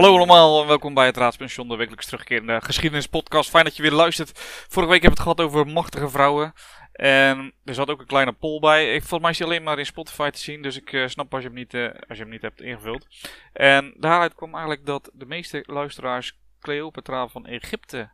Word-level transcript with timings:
Hallo 0.00 0.16
allemaal 0.16 0.60
en 0.60 0.66
welkom 0.66 0.94
bij 0.94 1.06
het 1.06 1.16
Raadspension, 1.16 1.68
de 1.68 1.76
wekelijks 1.76 2.06
terugkerende 2.06 2.60
geschiedenispodcast. 2.60 3.50
Fijn 3.50 3.64
dat 3.64 3.76
je 3.76 3.82
weer 3.82 3.92
luistert. 3.92 4.38
Vorige 4.68 4.92
week 4.92 5.02
hebben 5.02 5.24
we 5.24 5.30
het 5.30 5.36
gehad 5.36 5.40
over 5.40 5.72
machtige 5.72 6.08
vrouwen. 6.08 6.52
En 6.92 7.54
er 7.64 7.74
zat 7.74 7.90
ook 7.90 8.00
een 8.00 8.06
kleine 8.06 8.32
poll 8.32 8.60
bij. 8.60 8.94
Ik, 8.94 9.00
volgens 9.00 9.20
mij 9.20 9.30
is 9.30 9.38
hij 9.38 9.46
alleen 9.46 9.62
maar 9.62 9.78
in 9.78 9.86
Spotify 9.86 10.30
te 10.30 10.38
zien, 10.38 10.62
dus 10.62 10.76
ik 10.76 10.92
uh, 10.92 11.06
snap 11.06 11.32
als 11.34 11.42
je, 11.42 11.48
hem 11.48 11.56
niet, 11.56 11.74
uh, 11.74 11.84
als 12.08 12.18
je 12.18 12.22
hem 12.22 12.32
niet 12.32 12.42
hebt 12.42 12.60
ingevuld. 12.60 13.06
En 13.52 13.94
daaruit 13.96 14.34
kwam 14.34 14.50
eigenlijk 14.50 14.86
dat 14.86 15.10
de 15.12 15.26
meeste 15.26 15.64
luisteraars 15.66 16.38
Cleopatra 16.60 17.28
van 17.28 17.46
Egypte 17.46 18.10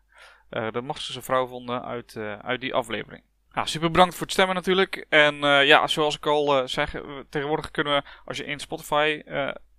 uh, 0.50 0.70
de 0.70 0.80
machtigste 0.80 1.22
vrouw 1.22 1.46
vonden 1.46 1.84
uit, 1.84 2.16
uit 2.42 2.60
die 2.60 2.74
aflevering. 2.74 3.22
Ja, 3.52 3.66
super 3.66 3.90
bedankt 3.90 4.14
voor 4.14 4.22
het 4.22 4.32
stemmen 4.32 4.54
natuurlijk. 4.54 5.06
En 5.08 5.34
ja, 5.66 5.86
zoals 5.86 6.16
ik 6.16 6.26
al 6.26 6.68
zeg, 6.68 6.94
tegenwoordig 7.30 7.70
kunnen 7.70 7.94
we, 7.94 8.02
als 8.24 8.36
je 8.36 8.44
in 8.44 8.60
Spotify 8.60 9.22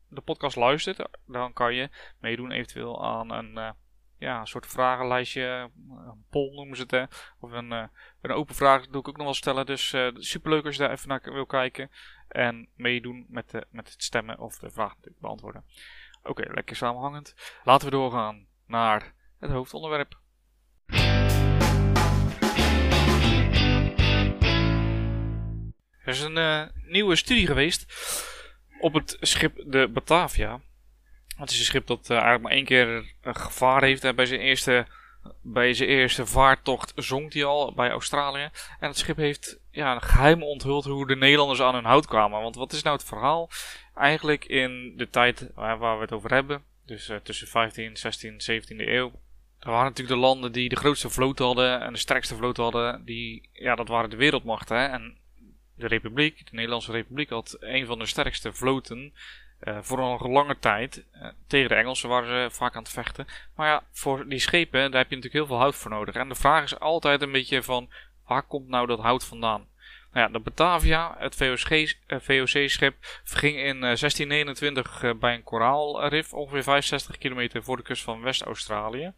de 0.09 0.21
podcast 0.21 0.55
luistert, 0.55 1.07
dan 1.25 1.53
kan 1.53 1.73
je 1.73 1.89
meedoen 2.19 2.51
eventueel 2.51 3.05
aan 3.05 3.31
een, 3.31 3.51
uh, 3.51 3.69
ja, 4.17 4.39
een 4.39 4.47
soort 4.47 4.67
vragenlijstje. 4.67 5.69
Een 5.89 6.25
poll 6.29 6.55
noemen 6.55 6.77
ze 6.77 6.83
het. 6.87 7.33
Of 7.39 7.51
een, 7.51 7.71
uh, 7.71 7.83
een 8.21 8.31
open 8.31 8.55
vraag 8.55 8.87
doe 8.87 9.01
ik 9.01 9.07
ook 9.07 9.17
nog 9.17 9.25
wel 9.25 9.33
stellen. 9.33 9.65
Dus 9.65 9.95
superleuk 10.13 10.65
als 10.65 10.75
je 10.75 10.81
daar 10.81 10.91
even 10.91 11.09
naar 11.09 11.21
wil 11.23 11.45
kijken. 11.45 11.91
En 12.27 12.69
meedoen 12.75 13.25
met, 13.29 13.49
de, 13.49 13.67
met 13.69 13.91
het 13.91 14.03
stemmen 14.03 14.39
of 14.39 14.59
de 14.59 14.71
vraag 14.71 14.95
beantwoorden. 15.19 15.65
Oké, 16.23 16.53
lekker 16.53 16.75
samenhangend. 16.75 17.59
Laten 17.63 17.87
we 17.87 17.95
doorgaan 17.95 18.47
naar 18.65 19.13
het 19.39 19.51
hoofdonderwerp. 19.51 20.19
Er 26.03 26.13
is 26.13 26.21
een 26.21 26.71
nieuwe 26.85 27.15
studie 27.15 27.47
geweest 27.47 27.85
op 28.87 28.93
het 28.93 29.17
schip 29.19 29.63
de 29.65 29.87
Batavia. 29.87 30.61
Het 31.35 31.51
is 31.51 31.59
een 31.59 31.65
schip 31.65 31.87
dat 31.87 32.09
uh, 32.09 32.11
eigenlijk 32.11 32.43
maar 32.43 32.51
één 32.51 32.65
keer 32.65 33.15
een 33.21 33.35
gevaar 33.35 33.83
heeft. 33.83 34.03
En 34.03 34.15
bij 34.15 34.25
zijn 34.25 34.39
eerste, 34.39 34.87
bij 35.41 35.73
zijn 35.73 35.89
eerste 35.89 36.25
vaartocht 36.25 36.91
zonk 36.95 37.33
hij 37.33 37.45
al 37.45 37.73
bij 37.73 37.89
Australië. 37.89 38.49
En 38.79 38.87
het 38.87 38.97
schip 38.97 39.17
heeft 39.17 39.59
ja, 39.71 39.99
geheim 39.99 40.43
onthuld 40.43 40.85
hoe 40.85 41.07
de 41.07 41.15
Nederlanders 41.15 41.61
aan 41.61 41.73
hun 41.73 41.85
hout 41.85 42.05
kwamen. 42.05 42.41
Want 42.41 42.55
wat 42.55 42.73
is 42.73 42.81
nou 42.81 42.95
het 42.95 43.05
verhaal? 43.05 43.49
Eigenlijk 43.95 44.45
in 44.45 44.93
de 44.95 45.09
tijd 45.09 45.49
waar, 45.55 45.79
we 45.79 46.01
het 46.01 46.11
over 46.11 46.33
hebben. 46.33 46.63
Dus 46.85 47.09
uh, 47.09 47.17
tussen 47.17 47.47
15, 47.47 47.97
16, 47.97 48.41
17e 48.51 48.75
eeuw. 48.77 49.11
Er 49.59 49.69
waren 49.69 49.85
natuurlijk 49.85 50.19
de 50.19 50.25
landen 50.25 50.51
die 50.51 50.69
de 50.69 50.75
grootste 50.75 51.09
vloot 51.09 51.39
hadden 51.39 51.81
en 51.81 51.93
de 51.93 51.99
sterkste 51.99 52.35
vloot 52.35 52.57
hadden. 52.57 53.05
Die, 53.05 53.49
ja, 53.53 53.75
dat 53.75 53.87
waren 53.87 54.09
de 54.09 54.15
wereldmachten. 54.15 54.77
Hè? 54.77 54.85
En 54.85 55.17
de 55.77 55.87
Republiek, 55.87 56.37
de 56.37 56.55
Nederlandse 56.55 56.91
Republiek, 56.91 57.29
had 57.29 57.57
een 57.59 57.85
van 57.85 57.99
de 57.99 58.05
sterkste 58.05 58.53
vloten. 58.53 59.13
Uh, 59.63 59.77
voor 59.81 59.99
een 59.99 60.31
lange 60.31 60.59
tijd. 60.59 61.05
Uh, 61.15 61.27
tegen 61.47 61.69
de 61.69 61.75
Engelsen 61.75 62.09
waren 62.09 62.49
ze 62.49 62.55
vaak 62.55 62.75
aan 62.75 62.81
het 62.81 62.91
vechten. 62.91 63.27
Maar 63.55 63.67
ja, 63.67 63.83
voor 63.91 64.27
die 64.27 64.39
schepen, 64.39 64.91
daar 64.91 65.01
heb 65.01 65.09
je 65.09 65.15
natuurlijk 65.15 65.33
heel 65.33 65.45
veel 65.45 65.57
hout 65.57 65.75
voor 65.75 65.91
nodig. 65.91 66.15
En 66.15 66.29
de 66.29 66.35
vraag 66.35 66.63
is 66.63 66.79
altijd 66.79 67.21
een 67.21 67.31
beetje 67.31 67.63
van, 67.63 67.89
waar 68.27 68.43
komt 68.43 68.67
nou 68.67 68.87
dat 68.87 68.99
hout 68.99 69.25
vandaan? 69.25 69.67
Nou 70.13 70.27
ja, 70.27 70.33
de 70.33 70.39
Batavia, 70.39 71.15
het 71.17 71.35
VOC-schip, 72.07 72.93
uh, 72.93 73.19
verging 73.23 73.57
in 73.57 73.79
1629 73.79 75.17
bij 75.19 75.33
een 75.33 75.43
koraalrif, 75.43 76.33
ongeveer 76.33 76.63
65 76.63 77.17
kilometer 77.17 77.63
voor 77.63 77.77
de 77.77 77.83
kust 77.83 78.03
van 78.03 78.21
West-Australië. 78.21 79.13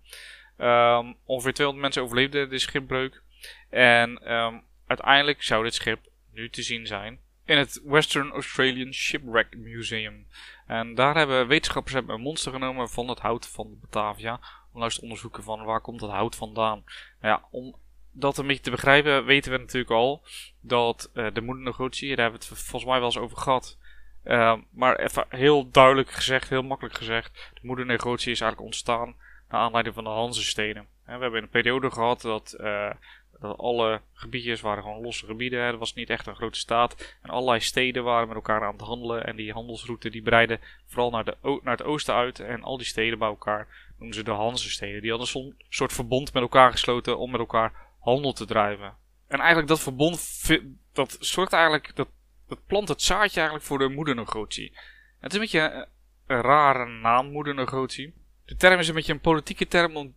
Um, 0.57 1.15
ongeveer 1.25 1.53
200 1.53 1.81
mensen 1.81 2.03
overleefden 2.03 2.49
de 2.49 2.59
schipbreuk. 2.59 3.21
En 3.69 4.33
um, 4.33 4.63
uiteindelijk 4.87 5.43
zou 5.43 5.63
dit 5.63 5.73
schip 5.73 5.99
te 6.47 6.61
zien 6.61 6.87
zijn 6.87 7.19
in 7.49 7.57
het 7.57 7.81
Western 7.83 8.31
Australian 8.31 8.93
Shipwreck 8.93 9.57
Museum. 9.57 10.27
En 10.67 10.95
daar 10.95 11.15
hebben 11.15 11.47
wetenschappers 11.47 11.93
hebben 11.93 12.15
een 12.15 12.21
monster 12.21 12.51
genomen 12.51 12.89
van 12.89 13.07
het 13.07 13.19
hout 13.19 13.47
van 13.47 13.77
Batavia. 13.81 14.33
Om 14.33 14.39
nou 14.71 14.83
eens 14.83 14.95
te 14.95 15.01
onderzoeken 15.01 15.43
van 15.43 15.63
waar 15.63 15.81
komt 15.81 15.99
dat 15.99 16.09
hout 16.09 16.35
vandaan. 16.35 16.83
Nou 17.21 17.39
ja, 17.39 17.47
om 17.51 17.75
dat 18.11 18.37
een 18.37 18.47
beetje 18.47 18.63
te 18.63 18.71
begrijpen 18.71 19.25
weten 19.25 19.51
we 19.51 19.57
natuurlijk 19.57 19.91
al 19.91 20.23
dat 20.61 21.09
uh, 21.13 21.27
de 21.33 21.41
moedernegotie, 21.41 22.15
daar 22.15 22.29
hebben 22.29 22.39
we 22.39 22.47
het 22.47 22.63
volgens 22.63 22.91
mij 22.91 22.99
wel 22.99 23.07
eens 23.07 23.17
over 23.17 23.37
gehad. 23.37 23.77
Uh, 24.25 24.55
maar 24.69 24.95
even 24.95 25.25
heel 25.29 25.71
duidelijk 25.71 26.11
gezegd, 26.11 26.49
heel 26.49 26.63
makkelijk 26.63 26.95
gezegd, 26.95 27.51
de 27.53 27.67
moedernegotie 27.67 28.31
is 28.31 28.41
eigenlijk 28.41 28.71
ontstaan 28.71 29.15
naar 29.49 29.61
aanleiding 29.61 29.95
van 29.95 30.03
de 30.03 30.09
Hanzesteden. 30.09 30.87
we 31.05 31.11
hebben 31.11 31.41
een 31.41 31.49
periode 31.49 31.91
gehad 31.91 32.21
dat 32.21 32.55
uh, 32.59 32.89
dat 33.39 33.57
alle 33.57 34.01
gebiedjes 34.13 34.61
waren 34.61 34.83
gewoon 34.83 35.01
losse 35.01 35.25
gebieden. 35.25 35.59
Er 35.59 35.77
was 35.77 35.93
niet 35.93 36.09
echt 36.09 36.27
een 36.27 36.35
grote 36.35 36.59
staat. 36.59 37.15
En 37.21 37.29
allerlei 37.29 37.59
steden 37.59 38.03
waren 38.03 38.27
met 38.27 38.35
elkaar 38.35 38.65
aan 38.65 38.73
het 38.73 38.81
handelen. 38.81 39.25
En 39.25 39.35
die 39.35 39.53
handelsroute 39.53 40.09
die 40.09 40.21
breidde 40.21 40.59
vooral 40.85 41.09
naar, 41.09 41.25
de, 41.25 41.37
naar 41.41 41.77
het 41.77 41.83
oosten 41.83 42.13
uit. 42.13 42.39
En 42.39 42.63
al 42.63 42.77
die 42.77 42.85
steden 42.85 43.19
bij 43.19 43.27
elkaar 43.27 43.67
noemen 43.97 44.15
ze 44.15 44.23
de 44.23 44.31
Hanse-steden. 44.31 45.01
Die 45.01 45.11
hadden 45.11 45.41
een 45.41 45.55
soort 45.69 45.93
verbond 45.93 46.33
met 46.33 46.41
elkaar 46.41 46.71
gesloten 46.71 47.17
om 47.17 47.31
met 47.31 47.39
elkaar 47.39 47.73
handel 47.99 48.33
te 48.33 48.45
drijven. 48.45 48.93
En 49.27 49.39
eigenlijk 49.39 49.67
dat 49.67 49.79
verbond, 49.79 50.49
dat 50.93 51.17
zorgt 51.19 51.53
eigenlijk, 51.53 51.95
dat, 51.95 52.07
dat 52.47 52.65
plant 52.65 52.87
het 52.87 53.01
zaadje 53.01 53.39
eigenlijk 53.39 53.67
voor 53.67 53.77
de 53.77 53.89
moedernegotie. 53.89 54.73
Het 55.19 55.31
is 55.31 55.33
een 55.33 55.43
beetje 55.43 55.59
een, 55.59 55.85
een 56.27 56.41
rare 56.41 56.85
naam, 56.85 57.31
moedernegotie. 57.31 58.13
De 58.45 58.55
term 58.55 58.79
is 58.79 58.87
een 58.87 58.95
beetje 58.95 59.13
een 59.13 59.19
politieke 59.19 59.67
term 59.67 60.13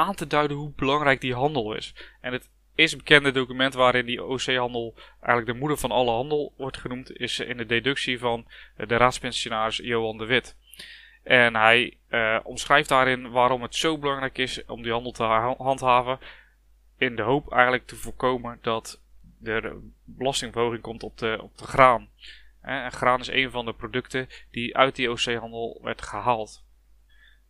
aan 0.00 0.14
te 0.14 0.26
duiden 0.26 0.56
hoe 0.56 0.72
belangrijk 0.76 1.20
die 1.20 1.34
handel 1.34 1.74
is. 1.74 1.94
En 2.20 2.32
het 2.32 2.50
eerste 2.74 2.96
bekende 2.96 3.32
document 3.32 3.74
waarin 3.74 4.06
die 4.06 4.24
OC-handel 4.24 4.94
eigenlijk 5.12 5.46
de 5.46 5.58
moeder 5.58 5.78
van 5.78 5.90
alle 5.90 6.10
handel 6.10 6.54
wordt 6.56 6.78
genoemd, 6.78 7.16
is 7.16 7.38
in 7.38 7.56
de 7.56 7.66
deductie 7.66 8.18
van 8.18 8.46
de 8.76 8.96
raadspensionaris 8.96 9.76
Johan 9.76 10.18
de 10.18 10.24
Wit. 10.24 10.56
En 11.22 11.54
hij 11.54 11.98
uh, 12.10 12.40
omschrijft 12.42 12.88
daarin 12.88 13.30
waarom 13.30 13.62
het 13.62 13.74
zo 13.74 13.98
belangrijk 13.98 14.38
is 14.38 14.64
om 14.64 14.82
die 14.82 14.92
handel 14.92 15.12
te 15.12 15.22
handhaven. 15.58 16.18
In 16.98 17.16
de 17.16 17.22
hoop 17.22 17.52
eigenlijk 17.52 17.86
te 17.86 17.96
voorkomen 17.96 18.58
dat 18.62 19.02
er 19.42 19.76
belastingverhoging 20.04 20.82
komt 20.82 21.02
op 21.02 21.18
de, 21.18 21.38
op 21.42 21.58
de 21.58 21.64
graan. 21.64 22.08
En 22.60 22.92
graan 22.92 23.20
is 23.20 23.28
een 23.28 23.50
van 23.50 23.64
de 23.64 23.72
producten 23.72 24.28
die 24.50 24.76
uit 24.76 24.96
die 24.96 25.10
OC-handel 25.10 25.80
werd 25.82 26.02
gehaald. 26.02 26.64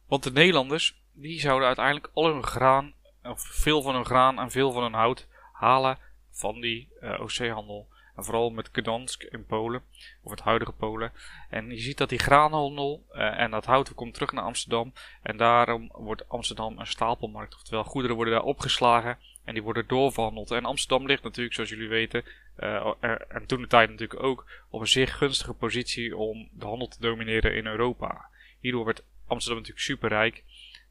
Want 0.06 0.22
de 0.22 0.33
Nederlanders 0.33 1.00
die 1.21 1.41
zouden 1.41 1.67
uiteindelijk 1.67 2.11
al 2.13 2.27
hun 2.27 2.45
graan, 2.45 2.93
of 3.23 3.43
veel 3.43 3.83
van 3.83 3.95
hun 3.95 4.05
graan 4.05 4.39
en 4.39 4.51
veel 4.51 4.73
van 4.73 4.83
hun 4.83 4.93
hout 4.93 5.29
halen 5.53 5.99
van 6.31 6.61
die 6.61 6.89
uh, 7.01 7.13
eh, 7.13 7.21
OC-handel. 7.21 7.89
En 8.17 8.25
vooral 8.25 8.51
met 8.51 8.69
Gdansk 8.73 9.23
in 9.23 9.47
Polen, 9.47 9.83
of 10.23 10.31
het 10.31 10.41
huidige 10.41 10.73
Polen. 10.73 11.13
En 11.51 11.71
je 11.71 11.81
ziet 11.81 11.99
dat 11.99 12.09
die 12.09 12.19
graanhandel 12.19 13.05
uh, 13.13 13.39
en 13.41 13.51
dat 13.51 13.65
hout 13.65 13.95
komt 13.95 14.15
terug 14.15 14.33
naar 14.33 14.45
Amsterdam. 14.45 14.93
En 15.23 15.37
daarom 15.37 15.91
wordt 15.93 16.29
Amsterdam 16.29 16.79
een 16.79 16.87
stapelmarkt. 16.87 17.55
Oftewel, 17.55 17.85
goederen 17.85 18.17
worden 18.17 18.35
daar 18.35 18.43
opgeslagen 18.43 19.19
en 19.45 19.55
die 19.55 19.63
worden 19.63 19.87
doorverhandeld. 19.87 20.51
En 20.51 20.65
Amsterdam 20.65 21.07
ligt 21.07 21.23
natuurlijk, 21.23 21.55
zoals 21.55 21.71
jullie 21.71 21.89
weten, 21.89 22.25
er, 22.57 23.27
en 23.29 23.47
toen 23.47 23.61
de 23.61 23.67
tijd 23.67 23.91
natuurlijk 23.91 24.23
ook, 24.23 24.47
op 24.71 24.81
een 24.81 24.89
zeer 24.89 25.09
gunstige 25.09 25.55
positie 25.55 26.17
om 26.17 26.49
de 26.53 26.67
handel 26.67 26.89
te 26.89 27.01
domineren 27.01 27.57
in 27.57 27.67
Europa. 27.67 28.29
Hierdoor 28.61 28.85
werd 28.85 29.03
Amsterdam 29.27 29.59
natuurlijk 29.59 29.87
superrijk. 29.87 30.45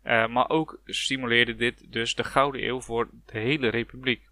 Uh, 0.09 0.27
maar 0.27 0.49
ook 0.49 0.79
stimuleerde 0.85 1.55
dit 1.55 1.91
dus 1.91 2.15
de 2.15 2.23
Gouden 2.23 2.63
Eeuw 2.63 2.81
voor 2.81 3.09
de 3.25 3.39
hele 3.39 3.67
republiek. 3.67 4.27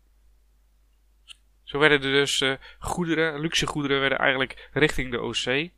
Zo 1.64 1.80
werden 1.80 2.02
er 2.02 2.12
dus 2.12 2.42
uh, 2.42 2.54
goederen, 2.80 3.40
luxe 3.40 3.68
goederen, 3.68 4.00
werden 4.00 4.18
eigenlijk 4.18 4.70
richting 4.74 5.12
de 5.12 5.22
OC 5.22 5.46
uh, 5.46 5.70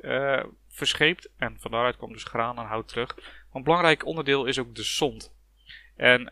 eh, 0.00 0.44
verscheept. 0.68 1.30
En 1.36 1.56
van 1.60 1.70
daaruit 1.70 1.96
kwam 1.96 2.12
dus 2.12 2.24
graan 2.24 2.58
en 2.58 2.64
hout 2.64 2.88
terug. 2.88 3.16
Maar 3.16 3.26
een 3.52 3.62
belangrijk 3.62 4.06
onderdeel 4.06 4.44
is 4.44 4.58
ook 4.58 4.74
de 4.74 4.82
zond. 4.82 5.34
En 5.96 6.24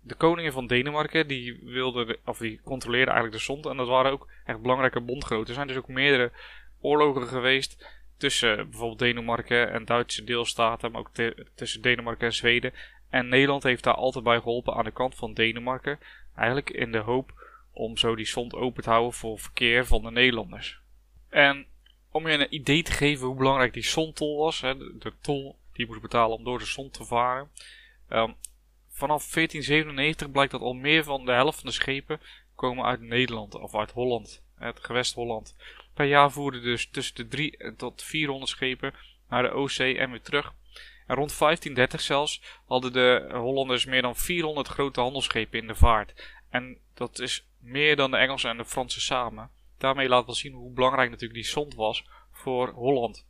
de 0.00 0.14
koningen 0.14 0.52
van 0.52 0.66
Denemarken, 0.66 1.26
die 1.26 1.60
wilden, 1.62 2.16
of 2.24 2.38
die 2.38 2.60
controleerden 2.60 3.14
eigenlijk 3.14 3.38
de 3.38 3.52
zond. 3.52 3.66
En 3.66 3.76
dat 3.76 3.88
waren 3.88 4.12
ook 4.12 4.28
echt 4.44 4.60
belangrijke 4.60 5.00
bondgenoten. 5.00 5.48
Er 5.48 5.54
zijn 5.54 5.66
dus 5.66 5.76
ook 5.76 5.88
meerdere 5.88 6.32
oorlogen 6.80 7.26
geweest 7.26 7.97
tussen 8.18 8.56
bijvoorbeeld 8.70 8.98
Denemarken 8.98 9.72
en 9.72 9.84
Duitse 9.84 10.24
deelstaten, 10.24 10.90
maar 10.90 11.00
ook 11.00 11.10
tussen 11.54 11.82
Denemarken 11.82 12.26
en 12.26 12.34
Zweden. 12.34 12.72
En 13.10 13.28
Nederland 13.28 13.62
heeft 13.62 13.84
daar 13.84 13.94
altijd 13.94 14.24
bij 14.24 14.38
geholpen 14.38 14.74
aan 14.74 14.84
de 14.84 14.90
kant 14.90 15.14
van 15.14 15.34
Denemarken. 15.34 15.98
Eigenlijk 16.36 16.70
in 16.70 16.92
de 16.92 16.98
hoop 16.98 17.32
om 17.72 17.96
zo 17.96 18.16
die 18.16 18.26
zond 18.26 18.54
open 18.54 18.82
te 18.82 18.90
houden 18.90 19.12
voor 19.12 19.38
verkeer 19.38 19.86
van 19.86 20.02
de 20.02 20.10
Nederlanders. 20.10 20.80
En 21.28 21.66
om 22.10 22.28
je 22.28 22.38
een 22.38 22.54
idee 22.54 22.82
te 22.82 22.92
geven 22.92 23.26
hoe 23.26 23.36
belangrijk 23.36 23.72
die 23.72 23.84
zondtol 23.84 24.38
was, 24.38 24.60
hè, 24.60 24.76
de, 24.76 25.12
tol 25.20 25.58
die 25.72 25.84
je 25.84 25.86
moest 25.86 26.00
betalen 26.00 26.36
om 26.36 26.44
door 26.44 26.58
de 26.58 26.64
zond 26.64 26.92
te 26.92 27.04
varen. 27.04 27.50
Um, 28.08 28.34
vanaf 28.88 29.30
1497 29.32 30.30
blijkt 30.30 30.52
dat 30.52 30.60
al 30.60 30.72
meer 30.72 31.04
van 31.04 31.24
de 31.24 31.32
helft 31.32 31.60
van 31.60 31.68
de 31.68 31.74
schepen 31.74 32.20
komen 32.54 32.84
uit 32.84 33.00
Nederland 33.00 33.54
of 33.54 33.74
uit 33.74 33.90
Holland, 33.90 34.42
het 34.54 34.80
gewest 34.80 35.14
Holland. 35.14 35.56
Per 35.98 36.06
jaar 36.06 36.32
voerden 36.32 36.62
dus 36.62 36.88
tussen 36.90 37.14
de 37.14 37.28
3 37.28 37.74
tot 37.76 38.02
400 38.02 38.50
schepen 38.50 38.94
naar 39.28 39.42
de 39.42 39.50
Oostzee 39.50 39.98
en 39.98 40.10
weer 40.10 40.22
terug. 40.22 40.54
En 41.06 41.14
rond 41.14 41.38
1530 41.38 42.00
zelfs 42.00 42.42
hadden 42.66 42.92
de 42.92 43.28
Hollanders 43.32 43.84
meer 43.84 44.02
dan 44.02 44.16
400 44.16 44.68
grote 44.68 45.00
handelsschepen 45.00 45.58
in 45.58 45.66
de 45.66 45.74
vaart. 45.74 46.38
En 46.50 46.78
dat 46.94 47.18
is 47.18 47.46
meer 47.60 47.96
dan 47.96 48.10
de 48.10 48.16
Engelsen 48.16 48.50
en 48.50 48.56
de 48.56 48.64
Fransen 48.64 49.00
samen. 49.00 49.50
Daarmee 49.78 50.08
laat 50.08 50.26
wel 50.26 50.34
zien 50.34 50.52
hoe 50.52 50.72
belangrijk 50.72 51.10
natuurlijk 51.10 51.40
die 51.40 51.50
zond 51.50 51.74
was 51.74 52.06
voor 52.32 52.68
Holland. 52.68 53.26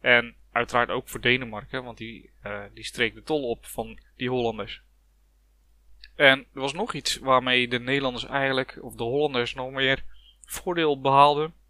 En 0.00 0.34
uiteraard 0.52 0.90
ook 0.90 1.08
voor 1.08 1.20
Denemarken, 1.20 1.84
want 1.84 1.98
die, 1.98 2.30
uh, 2.44 2.62
die 2.74 2.84
streek 2.84 3.14
de 3.14 3.22
tol 3.22 3.48
op 3.48 3.66
van 3.66 3.98
die 4.16 4.30
Hollanders. 4.30 4.82
En 6.16 6.38
er 6.38 6.60
was 6.60 6.72
nog 6.72 6.94
iets 6.94 7.16
waarmee 7.16 7.68
de 7.68 7.80
Nederlanders 7.80 8.26
eigenlijk, 8.26 8.78
of 8.80 8.94
de 8.94 9.04
Hollanders, 9.04 9.54
nog 9.54 9.70
meer 9.70 10.04
voordeel 10.44 11.00
behaalden. 11.00 11.60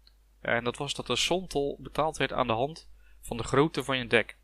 En 0.43 0.63
dat 0.63 0.77
was 0.77 0.93
dat 0.93 1.07
de 1.07 1.15
zontol 1.15 1.77
betaald 1.79 2.17
werd 2.17 2.33
aan 2.33 2.47
de 2.47 2.53
hand 2.53 2.89
van 3.21 3.37
de 3.37 3.43
grootte 3.43 3.83
van 3.83 3.97
je 3.97 4.07
dek. 4.07 4.37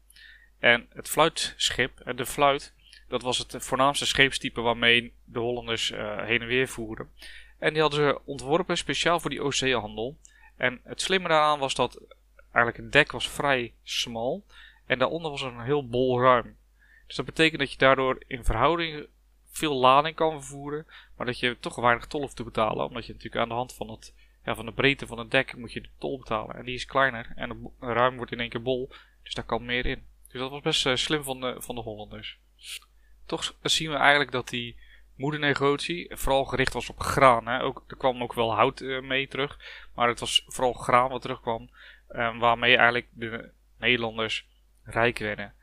En 0.60 0.88
het 0.94 1.10
fluitschip, 1.10 2.12
de 2.16 2.25
fluit, 2.25 2.74
dat 3.07 3.22
was 3.22 3.38
het 3.38 3.56
voornaamste 3.57 4.06
scheepstype 4.06 4.62
waarmee 4.62 5.13
de 5.24 5.40
Hollanders 5.40 5.92
uh, 5.92 6.24
heen 6.24 6.42
en 6.42 6.48
weer 6.48 6.68
voerden. 6.68 7.12
En 7.60 7.74
die 7.74 7.81
hadden 7.81 8.00
ze 8.00 8.19
ontworpen 8.25 8.78
speciaal 8.78 9.19
voor 9.19 9.30
die 9.30 9.42
oceaanhandel. 9.42 10.18
En 10.57 10.81
het 10.84 11.01
slimme 11.01 11.28
daaraan 11.28 11.60
was 11.60 11.75
dat 11.75 12.02
eigenlijk 12.42 12.78
het 12.78 12.92
dek 12.92 13.12
was 13.12 13.30
vrij 13.30 13.74
smal 13.84 14.45
en 14.86 15.00
daaronder 15.00 15.31
was 15.31 15.42
een 15.42 15.62
heel 15.62 15.88
bol 15.88 16.22
ruim. 16.22 16.57
Dus 17.07 17.16
dat 17.16 17.25
betekent 17.25 17.60
dat 17.60 17.72
je 17.72 17.78
daardoor 17.78 18.24
in 18.28 18.44
verhouding 18.44 19.07
veel 19.52 19.75
lading 19.75 20.16
kan 20.16 20.31
vervoeren, 20.31 20.86
maar 21.18 21.25
dat 21.25 21.40
je 21.40 21.57
toch 21.60 21.75
weinig 21.75 22.07
tol 22.07 22.22
hoeft 22.22 22.36
te 22.36 22.44
betalen, 22.44 22.86
omdat 22.86 23.06
je 23.06 23.13
natuurlijk 23.13 23.42
aan 23.42 23.50
de 23.50 23.56
hand 23.56 23.74
van, 23.74 23.90
het, 23.90 24.13
ja, 24.44 24.56
van 24.56 24.66
de 24.66 24.72
breedte 24.72 25.08
van 25.08 25.20
het 25.20 25.32
dek 25.32 25.56
moet 25.56 25.74
je 25.74 25.82
de 25.82 25.90
tol 25.98 26.18
betalen. 26.18 26.56
En 26.56 26.66
die 26.66 26.76
is 26.76 26.86
kleiner 26.86 27.32
en 27.36 27.50
de 27.50 27.86
ruim 27.94 28.16
wordt 28.16 28.32
in 28.32 28.40
één 28.40 28.50
keer 28.50 28.62
bol, 28.62 28.92
dus 29.24 29.34
daar 29.34 29.46
kan 29.46 29.66
meer 29.66 29.86
in. 29.86 30.06
Dus 30.32 30.40
dat 30.40 30.50
was 30.50 30.62
best 30.62 30.86
uh, 30.86 30.96
slim 30.96 31.24
van 31.24 31.40
de, 31.40 31.56
van 31.58 31.76
de 31.76 31.82
Hollanders. 31.82 32.40
Toch 33.26 33.58
zien 33.62 33.90
we 33.90 33.96
eigenlijk 33.96 34.32
dat 34.32 34.50
die 34.50 34.78
moedernegotie 35.16 36.16
vooral 36.16 36.46
gericht 36.46 36.74
was 36.74 36.90
op 36.90 37.00
graan. 37.00 37.48
Hè. 37.48 37.62
Ook, 37.62 37.84
er 37.88 37.98
kwam 37.98 38.22
ook 38.24 38.34
wel 38.34 38.54
hout 38.54 38.82
uh, 38.82 39.02
mee 39.02 39.28
terug, 39.28 39.60
maar 39.96 40.08
het 40.08 40.20
was 40.20 40.44
vooral 40.46 40.74
graan 40.74 41.10
wat 41.10 41.22
terugkwam. 41.22 41.70
Um, 42.10 42.40
waarmee 42.40 42.76
eigenlijk 42.76 43.08
de 43.12 43.52
Nederlanders 43.78 44.48
rijk 44.84 45.18
werden. 45.18 45.54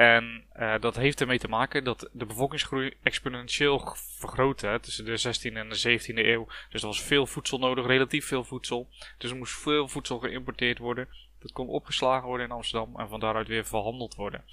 En 0.00 0.44
uh, 0.58 0.74
dat 0.80 0.96
heeft 0.96 1.20
ermee 1.20 1.38
te 1.38 1.48
maken 1.48 1.84
dat 1.84 2.08
de 2.12 2.26
bevolkingsgroei 2.26 2.96
exponentieel 3.02 3.96
vergrootte 4.18 4.78
tussen 4.82 5.04
de 5.04 5.18
16e 5.18 5.56
en 5.56 5.68
de 5.68 5.98
17e 6.00 6.14
eeuw. 6.14 6.46
Dus 6.70 6.80
er 6.80 6.86
was 6.86 7.02
veel 7.02 7.26
voedsel 7.26 7.58
nodig, 7.58 7.86
relatief 7.86 8.26
veel 8.26 8.44
voedsel. 8.44 8.88
Dus 9.18 9.30
er 9.30 9.36
moest 9.36 9.58
veel 9.58 9.88
voedsel 9.88 10.18
geïmporteerd 10.18 10.78
worden. 10.78 11.08
Dat 11.38 11.52
kon 11.52 11.68
opgeslagen 11.68 12.26
worden 12.26 12.46
in 12.46 12.52
Amsterdam 12.52 12.96
en 12.96 13.08
van 13.08 13.20
daaruit 13.20 13.48
weer 13.48 13.64
verhandeld 13.64 14.14
worden. 14.14 14.44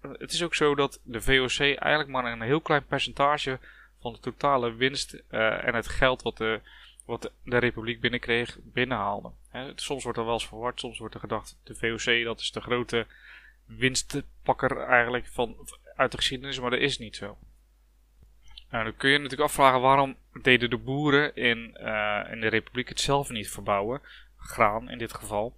Het 0.00 0.32
is 0.32 0.42
ook 0.42 0.54
zo 0.54 0.74
dat 0.74 1.00
de 1.02 1.20
VOC 1.20 1.58
eigenlijk 1.58 2.08
maar 2.08 2.32
een 2.32 2.40
heel 2.40 2.60
klein 2.60 2.86
percentage 2.86 3.58
van 4.00 4.12
de 4.12 4.20
totale 4.20 4.74
winst 4.74 5.14
uh, 5.14 5.66
en 5.66 5.74
het 5.74 5.88
geld 5.88 6.22
wat 6.22 6.36
de 6.36 6.60
wat 7.06 7.32
de 7.44 7.58
Republiek 7.58 8.00
binnenkreeg, 8.00 8.58
binnenhaalde. 8.62 9.30
soms 9.74 10.02
wordt 10.02 10.18
er 10.18 10.24
wel 10.24 10.32
eens 10.32 10.46
verward, 10.46 10.80
soms 10.80 10.98
wordt 10.98 11.14
er 11.14 11.20
gedacht, 11.20 11.58
de 11.64 11.74
VOC 11.74 12.24
dat 12.24 12.40
is 12.40 12.50
de 12.52 12.60
grote 12.60 13.06
winstpakker 13.76 14.78
eigenlijk 14.78 15.26
van, 15.26 15.56
uit 15.96 16.10
de 16.10 16.16
geschiedenis, 16.16 16.60
maar 16.60 16.70
dat 16.70 16.80
is 16.80 16.98
niet 16.98 17.16
zo. 17.16 17.38
Nou, 18.70 18.84
dan 18.84 18.96
kun 18.96 19.10
je 19.10 19.16
natuurlijk 19.16 19.48
afvragen 19.48 19.80
waarom 19.80 20.16
deden 20.42 20.70
de 20.70 20.76
boeren 20.76 21.34
in, 21.34 21.76
uh, 21.80 22.20
in 22.30 22.40
de 22.40 22.48
Republiek 22.48 22.88
het 22.88 23.00
zelf 23.00 23.30
niet 23.30 23.50
verbouwen, 23.50 24.00
graan 24.36 24.90
in 24.90 24.98
dit 24.98 25.14
geval. 25.14 25.56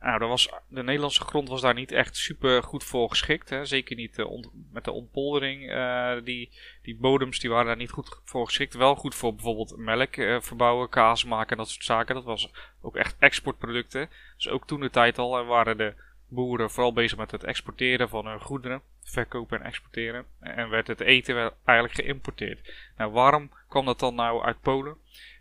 Nou, 0.00 0.26
was, 0.26 0.48
de 0.68 0.82
Nederlandse 0.82 1.24
grond 1.24 1.48
was 1.48 1.60
daar 1.60 1.74
niet 1.74 1.92
echt 1.92 2.16
super 2.16 2.62
goed 2.62 2.84
voor 2.84 3.08
geschikt. 3.08 3.50
Hè. 3.50 3.64
Zeker 3.64 3.96
niet 3.96 4.18
uh, 4.18 4.26
met 4.72 4.84
de 4.84 4.90
ontpoldering. 4.90 5.70
Uh, 5.70 6.12
die, 6.24 6.50
die 6.82 6.96
bodems 6.96 7.38
die 7.38 7.50
waren 7.50 7.66
daar 7.66 7.76
niet 7.76 7.90
goed 7.90 8.20
voor 8.24 8.46
geschikt. 8.46 8.74
Wel 8.74 8.94
goed 8.94 9.14
voor 9.14 9.34
bijvoorbeeld 9.34 9.76
melk 9.76 10.14
verbouwen, 10.44 10.88
kaas 10.88 11.24
maken 11.24 11.50
en 11.50 11.56
dat 11.56 11.68
soort 11.68 11.84
zaken. 11.84 12.14
Dat 12.14 12.24
was 12.24 12.50
ook 12.80 12.96
echt 12.96 13.16
exportproducten. 13.18 14.08
Dus 14.36 14.48
ook 14.48 14.66
toen 14.66 14.80
de 14.80 14.90
tijd 14.90 15.18
al 15.18 15.44
waren 15.44 15.76
de 15.76 15.94
boeren 16.28 16.70
vooral 16.70 16.92
bezig 16.92 17.18
met 17.18 17.30
het 17.30 17.44
exporteren 17.44 18.08
van 18.08 18.26
hun 18.26 18.40
goederen. 18.40 18.82
Verkopen 19.02 19.60
en 19.60 19.66
exporteren. 19.66 20.24
En 20.40 20.68
werd 20.68 20.86
het 20.86 21.00
eten 21.00 21.52
eigenlijk 21.64 22.00
geïmporteerd. 22.00 22.72
Nou, 22.96 23.12
waarom 23.12 23.50
kwam 23.68 23.84
dat 23.84 23.98
dan 23.98 24.14
nou 24.14 24.44
uit 24.44 24.60
Polen? 24.60 24.96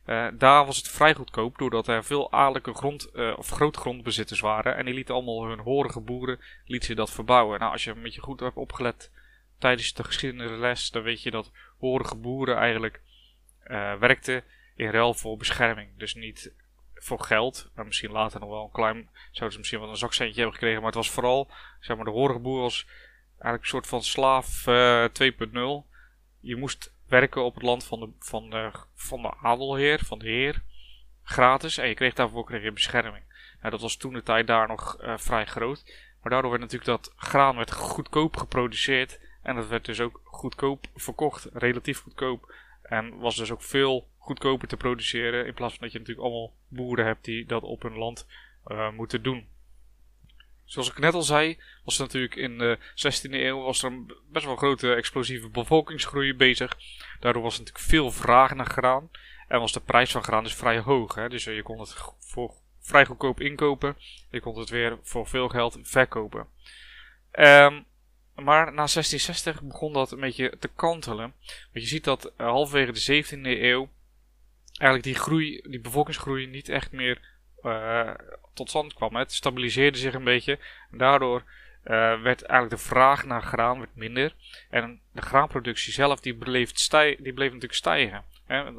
Uh, 0.06 0.28
daar 0.34 0.66
was 0.66 0.78
het 0.78 0.88
vrij 0.88 1.14
goedkoop, 1.14 1.58
doordat 1.58 1.88
er 1.88 2.04
veel 2.04 2.32
adellijke 2.32 2.74
grond, 2.74 3.10
uh, 3.14 3.38
of 3.38 3.50
grootgrondbezitters 3.50 4.40
waren. 4.40 4.76
En 4.76 4.86
die 4.86 4.94
lieten 4.94 5.14
allemaal 5.14 5.46
hun 5.46 5.60
horige 5.60 6.00
boeren 6.00 6.40
ze 6.66 6.96
dat 6.96 7.12
verbouwen. 7.12 7.60
Nou, 7.60 7.72
als 7.72 7.84
je 7.84 7.92
een 7.92 8.02
beetje 8.02 8.22
goed 8.22 8.40
hebt 8.40 8.56
opgelet 8.56 9.12
tijdens 9.58 9.94
de 9.94 10.04
geschiedenisles, 10.04 10.92
dan 10.92 11.04
weet 11.04 11.22
je 11.22 11.32
dat 11.32 11.52
horige 11.78 12.16
boeren 12.16 12.58
eigenlijk 12.58 13.02
uh, 13.68 13.94
werkten 13.94 14.44
in 14.76 14.90
ruil 14.90 15.14
voor 15.14 15.38
bescherming. 15.38 15.90
Dus 15.98 16.16
niet 16.16 16.54
voor 16.96 17.20
geld, 17.20 17.70
maar 17.76 17.86
misschien 17.86 18.12
later 18.12 18.40
nog 18.40 18.50
wel 18.50 18.64
een 18.64 18.72
klein, 18.72 19.10
zouden 19.32 19.52
ze 19.52 19.58
misschien 19.58 19.80
wel 19.80 19.90
een 19.90 19.98
zakcentje 19.98 20.36
hebben 20.36 20.54
gekregen. 20.54 20.78
Maar 20.78 20.92
het 20.92 21.00
was 21.04 21.12
vooral, 21.12 21.52
zeg 21.80 21.96
maar, 21.96 22.06
de 22.06 22.12
horige 22.12 22.40
boer 22.40 22.62
was 22.62 22.86
eigenlijk 23.30 23.62
een 23.62 23.70
soort 23.70 23.88
van 23.88 24.04
slaaf 24.04 24.62
2.0. 24.62 25.94
Je 26.40 26.56
moest 26.56 26.94
werken 27.08 27.44
op 27.44 27.54
het 27.54 27.64
land 27.64 27.84
van 27.84 28.00
de, 28.00 28.10
van 28.20 28.50
de, 28.50 28.72
van 28.96 29.22
de 29.22 29.34
adelheer, 29.42 30.00
van 30.06 30.20
de 30.20 30.28
heer, 30.28 30.62
gratis. 31.24 31.78
En 31.78 31.88
je 31.88 31.94
kreeg 31.94 32.14
daarvoor 32.14 32.46
kreeg 32.46 32.64
je 32.64 32.72
bescherming. 32.72 33.24
Nou, 33.60 33.72
dat 33.72 33.82
was 33.82 33.96
toen 33.96 34.14
de 34.14 34.24
tijd 34.24 34.48
daar 34.48 34.68
nog 34.68 34.98
uh, 35.02 35.18
vrij 35.18 35.46
groot. 35.46 35.84
Maar 36.22 36.32
daardoor 36.32 36.52
werd 36.52 36.62
natuurlijk 36.62 36.92
dat 36.92 37.14
graan 37.16 37.56
werd 37.56 37.72
goedkoop 37.72 38.38
geproduceerd. 38.38 39.20
En 39.42 39.56
dat 39.56 39.68
werd 39.68 39.86
dus 39.86 40.00
ook 40.00 40.22
goedkoop 40.24 40.86
verkocht, 40.96 41.48
relatief 41.54 42.02
goedkoop. 42.02 42.54
En 42.82 43.18
was 43.18 43.36
dus 43.36 43.52
ook 43.52 43.62
veel 43.62 44.08
goedkoper 44.26 44.68
te 44.68 44.78
produceren. 44.78 45.46
In 45.46 45.54
plaats 45.54 45.74
van 45.74 45.84
dat 45.84 45.92
je 45.92 46.00
natuurlijk 46.00 46.28
allemaal 46.28 46.54
boeren 46.68 47.06
hebt 47.06 47.26
die 47.26 47.46
dat 47.46 47.64
op 47.64 47.82
hun 47.82 47.98
land 47.98 48.28
uh, 48.68 48.92
moeten 48.92 49.24
doen. 49.24 49.48
Zoals 50.64 50.90
ik 50.90 50.98
net 50.98 51.14
al 51.14 51.22
zei, 51.22 51.60
was 51.84 51.98
er 51.98 52.04
natuurlijk 52.04 52.36
in 52.36 52.58
de 52.58 52.78
16e 52.78 53.32
eeuw 53.32 53.62
was 53.62 53.84
er 53.84 53.92
een 53.92 54.14
best 54.32 54.46
wel 54.46 54.56
grote 54.56 54.94
explosieve 54.94 55.50
bevolkingsgroei 55.50 56.34
bezig. 56.34 56.78
Daardoor 57.20 57.42
was 57.44 57.54
er 57.54 57.60
natuurlijk 57.60 57.86
veel 57.86 58.12
vraag 58.12 58.56
naar 58.56 58.70
graan. 58.70 59.10
En 59.48 59.60
was 59.60 59.72
de 59.72 59.80
prijs 59.80 60.12
van 60.12 60.24
graan 60.24 60.44
dus 60.44 60.56
vrij 60.56 60.80
hoog. 60.80 61.16
Hè? 61.16 61.30
Dus 61.30 61.44
je 61.44 61.64
kon 61.64 61.80
het 61.80 61.96
voor 62.20 62.54
vrij 62.80 63.06
goedkoop 63.06 63.42
inkopen. 63.42 63.98
Je 64.30 64.40
kon 64.40 64.60
het 64.60 64.70
weer 64.70 64.98
voor 65.02 65.28
veel 65.28 65.50
geld 65.50 65.80
verkopen. 65.82 66.48
Um, 67.32 67.86
maar 68.36 68.66
na 68.66 68.86
1660 68.86 69.62
begon 69.62 69.94
dat 69.94 70.12
een 70.12 70.20
beetje 70.20 70.58
te 70.60 70.68
kantelen. 70.68 71.34
Want 71.46 71.72
je 71.72 71.86
ziet 71.86 72.04
dat 72.04 72.34
halverwege 72.38 72.92
de 72.92 73.24
17e 73.24 73.62
eeuw 73.62 73.90
eigenlijk 74.78 75.04
die 75.04 75.24
groei, 75.24 75.62
die 75.64 75.80
bevolkingsgroei 75.80 76.48
niet 76.48 76.70
echt 76.70 76.92
meer 76.92 77.20
uh, 77.64 78.14
tot 78.54 78.70
stand 78.70 78.94
kwam. 78.94 79.16
Het 79.16 79.34
stabiliseerde 79.34 79.98
zich 79.98 80.14
een 80.14 80.24
beetje. 80.24 80.60
En 80.92 80.98
daardoor 80.98 81.44
uh, 81.84 82.22
werd 82.22 82.42
eigenlijk 82.42 82.82
de 82.82 82.88
vraag 82.88 83.26
naar 83.26 83.42
graan 83.42 83.78
werd 83.78 83.96
minder. 83.96 84.36
En 84.70 85.02
de 85.12 85.22
graanproductie 85.22 85.94
zelf 85.94 86.20
die 86.20 86.36
bleef, 86.36 86.72
stij 86.74 87.18
die 87.20 87.34
bleef 87.34 87.48
natuurlijk 87.48 87.74
stijgen. 87.74 88.24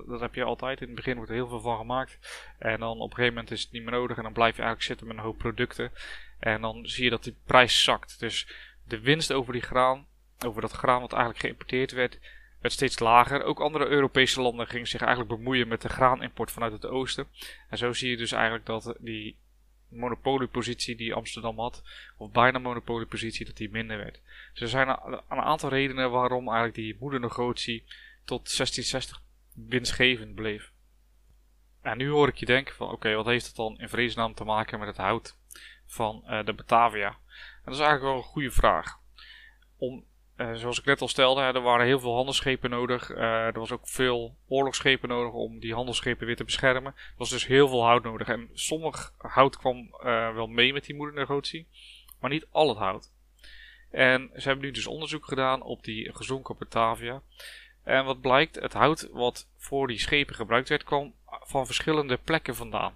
dat 0.07 0.21
heb 0.21 0.35
je 0.35 0.45
altijd. 0.45 0.81
In 0.81 0.87
het 0.87 0.97
begin 0.97 1.17
wordt 1.17 1.31
er 1.31 1.37
heel 1.37 1.49
veel 1.49 1.61
van 1.61 1.77
gemaakt. 1.77 2.19
En 2.59 2.81
dan 2.81 2.99
op 2.99 3.11
een 3.11 3.17
gegeven 3.17 3.35
moment 3.35 3.51
is 3.51 3.63
het 3.63 3.73
niet 3.73 3.83
meer 3.83 3.93
nodig. 3.93 4.17
En 4.17 4.23
dan 4.23 4.33
blijf 4.33 4.57
je 4.57 4.63
eigenlijk 4.63 4.89
zitten 4.89 5.07
met 5.07 5.17
een 5.17 5.23
hoop 5.23 5.39
producten. 5.39 5.93
En 6.39 6.61
dan 6.61 6.87
zie 6.87 7.05
je 7.05 7.11
dat 7.11 7.25
die 7.25 7.37
prijs 7.45 7.83
zakt. 7.83 8.21
Dus 8.21 8.49
de 8.85 9.01
winst 9.01 9.33
over 9.33 9.53
die 9.53 9.63
graan, 9.63 10.07
over 10.47 10.61
dat 10.61 10.73
graan 10.73 11.01
wat 11.01 11.13
eigenlijk 11.13 11.43
geïmporteerd 11.43 11.93
werd, 11.93 12.19
werd 12.67 12.79
steeds 12.79 12.99
lager. 12.99 13.43
Ook 13.43 13.61
andere 13.61 13.87
Europese 13.87 14.41
landen 14.41 14.67
gingen 14.67 14.87
zich 14.87 15.01
eigenlijk 15.01 15.31
bemoeien 15.37 15.69
met 15.69 15.83
de 15.83 15.89
graanimport 15.89 16.51
vanuit 16.51 16.73
het 16.73 16.87
oosten. 16.87 17.27
En 17.69 17.79
zo 17.79 17.93
zie 17.93 18.11
je 18.11 18.17
dus 18.17 18.33
eigenlijk 18.33 18.67
dat 18.67 18.97
die 18.99 19.37
monopoliepositie 19.89 20.97
die 20.97 21.15
Amsterdam 21.15 21.59
had, 21.59 21.83
of 22.17 22.31
bijna 22.31 22.59
monopoliepositie, 22.59 23.47
dat 23.47 23.57
die 23.57 23.71
minder 23.71 23.97
werd. 23.97 24.21
Dus 24.53 24.63
er 24.63 24.69
zijn 24.69 24.89
een 24.89 25.41
aantal 25.41 25.69
redenen 25.69 26.11
waarom 26.11 26.47
eigenlijk 26.47 26.75
die 26.75 26.97
moedernegotie 27.01 27.85
tot 28.25 28.57
1660 28.57 29.23
winstgevend 29.55 30.35
bleef. 30.35 30.73
En 31.83 31.97
nu 31.97 32.09
hoor 32.09 32.29
ik 32.29 32.37
je 32.37 32.47
denken 32.47 32.75
van 32.75 32.91
oké, 32.91 33.15
wat 33.15 33.27
heeft 33.27 33.47
het 33.47 33.57
dan 33.57 33.79
in 33.79 33.89
vredesnaam 33.89 34.35
te 34.35 34.45
maken 34.45 34.79
met 34.79 34.89
het 34.89 34.97
hout 34.97 35.37
van 35.87 36.23
uh, 36.27 36.45
de 36.45 36.53
Batavia? 36.53 37.09
En 37.09 37.65
dat 37.65 37.75
is 37.75 37.81
eigenlijk 37.81 38.03
wel 38.03 38.17
een 38.17 38.33
goede 38.33 38.51
vraag. 38.51 38.99
Om 39.77 40.05
uh, 40.37 40.55
zoals 40.55 40.79
ik 40.79 40.85
net 40.85 41.01
al 41.01 41.09
stelde, 41.09 41.41
er 41.41 41.61
waren 41.61 41.87
heel 41.87 42.01
veel 42.01 42.15
handelsschepen 42.15 42.71
nodig. 42.71 43.11
Uh, 43.11 43.47
er 43.47 43.59
was 43.59 43.73
ook 43.73 43.89
veel 43.89 44.37
oorlogsschepen 44.49 45.09
nodig 45.09 45.33
om 45.33 45.59
die 45.59 45.75
handelsschepen 45.75 46.27
weer 46.27 46.37
te 46.37 46.45
beschermen. 46.45 46.93
Er 46.93 47.15
was 47.17 47.31
dus 47.31 47.47
heel 47.47 47.69
veel 47.69 47.85
hout 47.85 48.03
nodig. 48.03 48.29
En 48.29 48.51
sommig 48.53 49.15
hout 49.19 49.57
kwam 49.57 49.79
uh, 49.79 50.35
wel 50.35 50.47
mee 50.47 50.73
met 50.73 50.85
die 50.85 50.95
moedernegotie, 50.95 51.67
maar 52.21 52.31
niet 52.31 52.47
al 52.51 52.69
het 52.69 52.79
hout. 52.79 53.11
En 53.91 54.31
ze 54.35 54.49
hebben 54.49 54.65
nu 54.65 54.71
dus 54.71 54.87
onderzoek 54.87 55.25
gedaan 55.25 55.63
op 55.63 55.85
die 55.85 56.15
gezonken 56.15 56.57
Batavia. 56.59 57.23
En 57.83 58.05
wat 58.05 58.21
blijkt, 58.21 58.55
het 58.55 58.73
hout 58.73 59.09
wat 59.13 59.49
voor 59.57 59.87
die 59.87 59.99
schepen 59.99 60.35
gebruikt 60.35 60.69
werd, 60.69 60.85
kwam 60.85 61.15
van 61.27 61.67
verschillende 61.67 62.17
plekken 62.17 62.55
vandaan. 62.55 62.93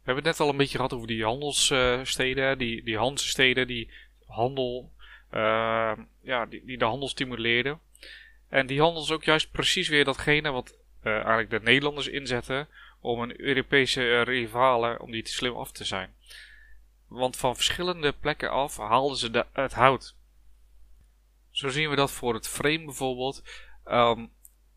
We 0.00 0.06
hebben 0.06 0.24
het 0.24 0.38
net 0.38 0.46
al 0.46 0.52
een 0.52 0.58
beetje 0.58 0.76
gehad 0.76 0.92
over 0.92 1.06
die 1.06 1.24
handelssteden, 1.24 2.58
die, 2.58 2.84
die 2.84 2.96
Hanse-steden, 2.96 3.66
die 3.66 3.90
handel 4.26 4.92
uh, 5.34 5.92
ja, 6.20 6.46
die, 6.46 6.64
die 6.64 6.78
de 6.78 6.84
handel 6.84 7.08
stimuleerden. 7.08 7.80
En 8.48 8.66
die 8.66 8.80
handel 8.80 9.02
is 9.02 9.10
ook 9.10 9.24
juist 9.24 9.50
precies 9.50 9.88
weer 9.88 10.04
datgene 10.04 10.50
wat 10.50 10.78
uh, 11.04 11.12
eigenlijk 11.12 11.50
de 11.50 11.60
Nederlanders 11.60 12.06
inzetten 12.06 12.68
om 13.00 13.20
een 13.20 13.40
Europese 13.40 14.02
uh, 14.02 14.22
rivalen, 14.22 15.00
om 15.00 15.10
die 15.10 15.22
te 15.22 15.32
slim 15.32 15.54
af 15.54 15.72
te 15.72 15.84
zijn. 15.84 16.14
want 17.06 17.36
van 17.36 17.54
verschillende 17.54 18.12
plekken 18.12 18.50
af 18.50 18.76
haalden 18.76 19.16
ze 19.16 19.30
de, 19.30 19.46
het 19.52 19.72
hout. 19.72 20.14
Zo 21.50 21.68
zien 21.68 21.90
we 21.90 21.96
dat 21.96 22.10
voor 22.10 22.34
het 22.34 22.48
frame 22.48 22.84
bijvoorbeeld. 22.84 23.42
Ehm, 23.84 24.26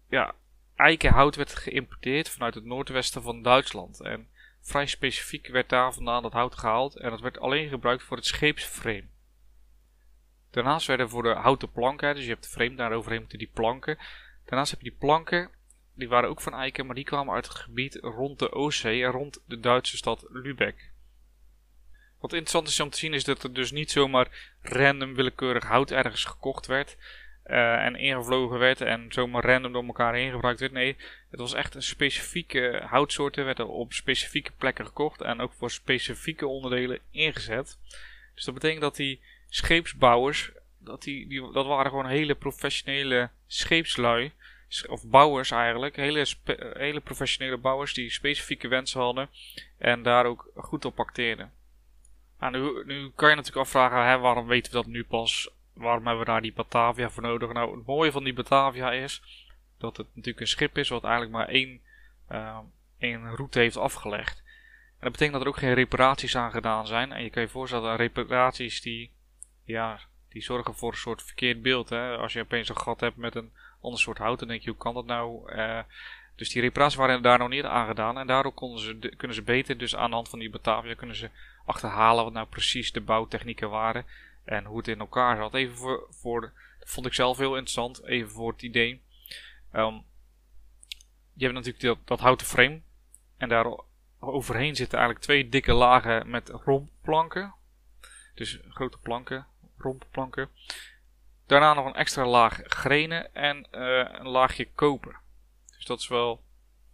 ja, 0.10 0.36
eikenhout 0.76 1.36
werd 1.36 1.56
geïmporteerd 1.56 2.30
vanuit 2.30 2.56
het 2.56 2.66
noordwesten 2.66 3.22
van 3.22 3.42
Duitsland. 3.42 4.02
En 4.02 4.28
vrij 4.62 4.86
specifiek 4.86 5.48
werd 5.48 5.70
daar 5.70 5.94
vandaan 5.94 6.22
dat 6.22 6.34
hout 6.34 6.56
gehaald. 6.56 6.96
En 6.98 7.10
dat 7.10 7.22
werd 7.22 7.40
alleen 7.40 7.70
gebruikt 7.70 8.04
voor 8.04 8.18
het 8.18 8.26
scheepsframe. 8.26 9.08
Daarnaast 10.54 10.88
werden 10.88 11.10
voor 11.10 11.24
de 11.24 11.34
houten 11.34 11.72
planken, 11.72 12.16
dus 12.16 12.24
je 12.24 12.30
hebt 12.30 12.44
de 12.44 12.50
frame, 12.50 12.76
daaroverheen 12.76 13.20
moeten 13.20 13.38
die 13.38 13.50
planken. 13.54 13.98
Daarnaast 14.46 14.72
heb 14.72 14.82
je 14.82 14.90
die 14.90 15.00
planken, 15.00 15.50
die 15.96 16.08
waren 16.08 16.30
ook 16.30 16.42
van 16.42 16.54
eiken, 16.54 16.86
maar 16.86 16.96
die 16.96 17.04
kwamen 17.04 17.34
uit 17.34 17.48
het 17.48 17.56
gebied 17.56 17.98
rond 18.02 18.40
de 18.40 18.52
Oostzee 18.52 19.04
en 19.04 19.12
rond 19.12 19.42
de 19.46 19.60
Duitse 19.60 19.98
stad 19.98 20.26
Lübeck. 20.30 20.92
Wat 22.20 22.34
interessant 22.34 22.68
is 22.68 22.80
om 22.80 22.90
te 22.90 22.98
zien 22.98 23.14
is 23.14 23.24
dat 23.24 23.44
er 23.44 23.54
dus 23.54 23.72
niet 23.72 23.92
zomaar 23.92 24.56
random 24.62 25.16
willekeurig 25.16 25.64
hout 25.64 25.92
ergens 25.92 26.26
gekocht 26.26 26.66
werd 26.66 26.98
uh, 27.46 27.86
en 27.86 27.96
ingevlogen 27.96 28.60
werd 28.60 28.82
en 28.82 29.06
zomaar 29.10 29.46
random 29.46 29.74
door 29.74 29.86
elkaar 29.86 30.14
heen 30.14 30.32
gebruikt 30.32 30.60
werd. 30.60 30.72
Nee, 30.72 30.96
het 31.30 31.40
was 31.40 31.54
echt 31.54 31.76
een 31.76 31.84
specifieke 31.84 32.84
houtsoorten, 32.86 33.46
werden 33.46 33.68
op 33.68 33.94
specifieke 33.94 34.52
plekken 34.52 34.86
gekocht 34.86 35.22
en 35.22 35.40
ook 35.40 35.54
voor 35.54 35.72
specifieke 35.72 36.48
onderdelen 36.48 37.00
ingezet. 37.12 37.78
Dus 38.36 38.44
dat 38.44 38.54
betekent 38.54 38.82
dat 38.82 38.96
die 38.96 39.22
scheepsbouwers, 39.54 40.52
dat, 40.78 41.02
die, 41.02 41.28
die, 41.28 41.52
dat 41.52 41.66
waren 41.66 41.92
gewoon 41.92 42.08
hele 42.08 42.36
professionele 42.36 43.30
scheepslui. 43.48 44.32
Of 44.88 45.08
bouwers 45.08 45.52
eigenlijk. 45.52 45.96
Hele, 45.96 46.26
hele 46.74 47.00
professionele 47.00 47.58
bouwers 47.58 47.94
die 47.94 48.10
specifieke 48.10 48.68
wensen 48.68 49.02
hadden. 49.02 49.30
En 49.78 50.04
daar 50.04 50.26
ook 50.26 50.52
goed 50.56 50.86
op 50.86 51.00
acteerden. 51.00 51.52
Nou, 52.40 52.52
nu, 52.58 52.86
nu 52.86 53.12
kan 53.16 53.30
je 53.30 53.36
natuurlijk 53.36 53.66
afvragen, 53.66 54.06
hè, 54.06 54.18
waarom 54.18 54.48
weten 54.48 54.72
we 54.72 54.78
dat 54.78 54.88
nu 54.88 55.04
pas? 55.04 55.50
Waarom 55.74 56.06
hebben 56.06 56.26
we 56.26 56.32
daar 56.32 56.42
die 56.42 56.54
Batavia 56.54 57.10
voor 57.10 57.24
nodig? 57.24 57.54
Nou, 57.54 57.78
het 57.78 57.86
mooie 57.86 58.12
van 58.12 58.24
die 58.24 58.34
Batavia 58.34 58.92
is 58.92 59.22
dat 59.78 59.98
het 59.98 60.08
natuurlijk 60.08 60.40
een 60.40 60.48
schip 60.48 60.78
is 60.78 60.90
wat 60.90 61.04
eigenlijk 61.04 61.34
maar 61.34 61.48
één, 61.48 61.82
uh, 62.32 62.58
één 62.98 63.36
route 63.36 63.60
heeft 63.60 63.78
afgelegd. 63.78 64.38
En 64.90 65.10
dat 65.10 65.12
betekent 65.12 65.34
dat 65.34 65.42
er 65.42 65.48
ook 65.48 65.58
geen 65.58 65.74
reparaties 65.74 66.36
aan 66.36 66.52
gedaan 66.52 66.88
zijn. 66.88 67.12
En 67.12 67.24
je 67.24 67.30
kan 67.30 67.42
je 67.42 67.48
voorstellen 67.48 67.96
reparaties 67.96 68.82
die 68.82 69.12
ja, 69.64 70.00
die 70.30 70.44
zorgen 70.44 70.76
voor 70.76 70.92
een 70.92 70.98
soort 70.98 71.24
verkeerd 71.24 71.62
beeld. 71.62 71.90
Hè? 71.90 72.18
Als 72.18 72.34
je 72.34 72.42
opeens 72.42 72.70
een 72.70 72.78
gat 72.78 73.00
hebt 73.00 73.18
met 73.18 73.36
een 73.36 73.52
ander 73.82 74.00
soort 74.00 74.18
hout, 74.18 74.40
dan 74.40 74.48
denk 74.48 74.62
je, 74.62 74.70
hoe 74.70 74.80
kan 74.80 74.94
dat 74.94 75.06
nou? 75.06 75.54
Uh, 75.54 75.80
dus 76.36 76.50
die 76.50 76.62
reparaties 76.62 76.98
waren 76.98 77.22
daar 77.22 77.40
nog 77.40 77.50
niet 77.50 77.64
aan 77.64 77.88
gedaan. 77.88 78.18
En 78.18 78.28
daardoor 78.28 78.54
konden 78.54 78.80
ze, 78.80 79.14
kunnen 79.18 79.36
ze 79.36 79.42
beter, 79.42 79.78
dus 79.78 79.96
aan 79.96 80.10
de 80.10 80.16
hand 80.16 80.30
van 80.30 80.40
die 80.40 80.50
Batavia, 80.50 80.94
kunnen 80.94 81.16
ze 81.16 81.30
achterhalen 81.66 82.24
wat 82.24 82.34
nou 82.34 82.48
precies 82.48 82.92
de 82.92 83.02
bouwtechnieken 83.02 83.70
waren. 83.70 84.06
En 84.44 84.66
hoe 84.66 84.78
het 84.78 84.88
in 84.88 85.00
elkaar 85.00 85.38
zat. 85.38 85.54
Even 85.54 86.00
voor, 86.10 86.42
dat 86.80 86.90
vond 86.90 87.06
ik 87.06 87.14
zelf 87.14 87.38
heel 87.38 87.56
interessant. 87.56 88.04
Even 88.04 88.32
voor 88.32 88.52
het 88.52 88.62
idee. 88.62 89.02
Um, 89.74 90.04
je 91.34 91.44
hebt 91.44 91.54
natuurlijk 91.54 91.84
dat, 91.84 91.98
dat 92.08 92.20
houten 92.20 92.48
frame. 92.48 92.82
En 93.38 93.50
daar 93.50 93.80
overheen 94.20 94.76
zitten 94.76 94.98
eigenlijk 94.98 95.26
twee 95.26 95.50
dikke 95.50 95.74
lagen 95.74 96.30
met 96.30 96.50
romplanken. 96.50 97.54
Dus 98.34 98.60
grote 98.70 98.98
planken 98.98 99.48
rompplanken. 99.84 100.50
Daarna 101.46 101.74
nog 101.74 101.86
een 101.86 101.96
extra 101.96 102.26
laag 102.26 102.62
grenen 102.64 103.36
en 103.36 103.68
uh, 103.72 104.10
een 104.12 104.28
laagje 104.28 104.72
koper. 104.76 105.20
Dus 105.76 105.86
dat 105.86 106.00
is 106.00 106.08
wel 106.08 106.44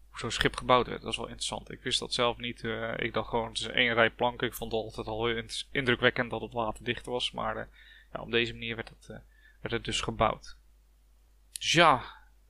hoe 0.10 0.20
zo'n 0.20 0.32
schip 0.32 0.56
gebouwd 0.56 0.88
werd. 0.88 1.02
Dat 1.02 1.12
is 1.12 1.18
wel 1.18 1.28
interessant. 1.28 1.72
Ik 1.72 1.82
wist 1.82 2.00
dat 2.00 2.14
zelf 2.14 2.38
niet. 2.38 2.64
Uh, 2.64 2.98
ik 2.98 3.14
dacht 3.14 3.30
gewoon, 3.30 3.48
het 3.48 3.60
is 3.60 3.68
één 3.68 3.94
rij 3.94 4.10
planken. 4.10 4.48
Ik 4.48 4.54
vond 4.54 4.72
het 4.72 4.82
altijd 4.82 5.08
al 5.08 5.26
heel 5.26 5.44
indrukwekkend 5.72 6.30
dat 6.30 6.42
het 6.42 6.54
waterdicht 6.54 7.06
was. 7.06 7.32
Maar 7.32 7.58
uh, 7.58 7.64
ja, 8.14 8.22
op 8.22 8.32
deze 8.32 8.54
manier 8.54 8.76
werd 8.76 8.90
het, 8.90 9.08
werd 9.62 9.74
het 9.74 9.84
dus 9.84 10.02
gebouwd. 10.02 10.58
Dus 11.52 11.72
ja, 11.72 12.04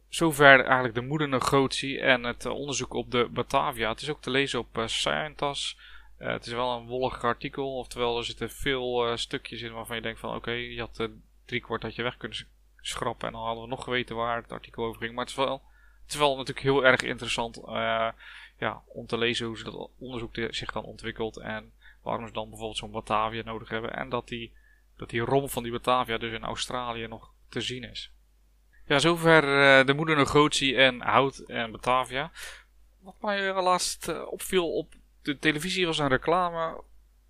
zover 0.10 0.66
eigenlijk 0.66 0.94
de 0.94 1.02
moedernegotie 1.02 2.00
en 2.00 2.24
het 2.24 2.46
onderzoek 2.46 2.94
op 2.94 3.12
de 3.12 3.28
Batavia. 3.32 3.90
Het 3.90 4.02
is 4.02 4.10
ook 4.10 4.22
te 4.22 4.30
lezen 4.30 4.60
op 4.60 4.84
Scientas. 4.86 5.78
Uh, 6.20 6.28
het 6.28 6.46
is 6.46 6.54
wel 6.54 6.78
een 6.78 6.88
wollig 6.88 7.24
artikel, 7.24 7.78
oftewel 7.78 8.18
er 8.18 8.26
zitten 8.26 8.52
veel 8.52 9.10
uh, 9.10 9.16
stukjes 9.16 9.62
in 9.62 9.74
waarvan 9.74 9.96
je 9.96 10.02
denkt 10.02 10.20
van 10.20 10.36
oké, 10.36 10.52
je 10.52 10.80
had 10.80 11.00
uh, 11.00 11.08
drie 11.46 11.62
kwart 11.62 11.82
dat 11.82 11.96
je 11.96 12.04
weg 12.04 12.18
kunnen 12.18 12.48
schrappen 12.82 13.28
en 13.28 13.34
dan 13.34 13.44
hadden 13.44 13.64
we 13.64 13.70
nog 13.70 13.84
geweten 13.84 14.16
waar 14.16 14.42
het 14.42 14.52
artikel 14.52 14.86
over 14.86 15.02
ging. 15.02 15.14
Maar 15.14 15.26
het 15.26 15.34
is 15.34 15.36
wel, 15.36 15.62
het 16.06 16.38
natuurlijk 16.38 16.60
heel 16.60 16.86
erg 16.86 17.02
interessant 17.02 17.62
ja, 18.58 18.84
om 18.86 19.06
te 19.06 19.18
lezen 19.18 19.46
hoe 19.48 19.58
ze 19.58 19.64
dat 19.64 19.90
onderzoek 19.98 20.36
zich 20.50 20.72
dan 20.72 20.84
ontwikkelt 20.84 21.38
en 21.38 21.74
waarom 22.02 22.28
ze 22.28 22.34
dan 22.34 22.50
bijvoorbeeld 22.50 22.78
zo'n 22.78 22.92
Batavia 22.92 23.44
nodig 23.44 23.70
hebben 23.70 23.94
en 23.94 24.10
dat 24.10 24.28
die, 24.28 24.54
dat 24.98 25.10
die 25.10 25.22
rom 25.22 25.50
van 25.50 25.64
die 25.64 25.72
Batavia 25.72 26.18
dus 26.18 26.34
in 26.34 26.44
Australië 26.44 27.08
nog 27.08 27.32
te 27.50 27.62
zien 27.62 27.84
is. 27.84 28.12
Ja, 28.86 29.00
zover 29.00 29.42
de 29.86 29.94
moeder 29.94 30.16
negotie 30.16 30.76
en 30.76 31.02
hout 31.02 31.38
en 31.38 31.72
Batavia. 31.72 32.32
Wat 33.00 33.22
mij 33.22 33.62
laatst 33.62 34.26
opviel 34.26 34.74
op 34.74 34.94
de 35.22 35.40
televisie 35.40 35.86
was 35.86 36.00
een 36.00 36.08
reclame 36.08 36.82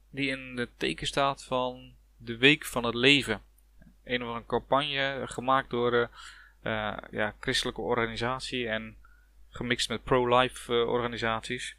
die 0.10 0.30
in 0.30 0.58
het 0.58 0.70
teken 0.78 1.08
staat 1.08 1.44
van 1.44 1.94
de 2.18 2.38
Week 2.38 2.66
van 2.66 2.84
het 2.84 2.96
Leven. 2.96 3.42
Een 4.04 4.22
of 4.22 4.28
andere 4.28 4.46
campagne 4.46 5.24
gemaakt 5.26 5.70
door 5.70 5.94
uh, 5.94 6.08
uh, 6.64 6.98
ja, 7.12 7.36
christelijke 7.40 7.82
organisatie 7.82 8.68
en 8.68 8.98
gemixt 9.50 9.90
met 9.90 10.04
pro-life 10.04 10.74
uh, 10.74 10.88
organisaties. 10.88 11.76